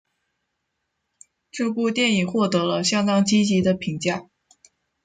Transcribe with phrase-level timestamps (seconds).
[1.51, 4.27] 这部电影获得了相当积极的评价。